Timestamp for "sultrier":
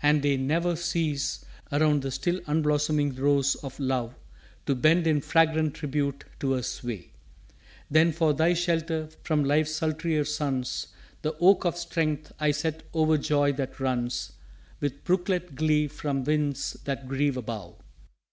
9.74-10.24